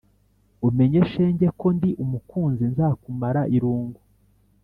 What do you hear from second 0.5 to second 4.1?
umenye shenge ko ndi umukunzi nzakumara irungu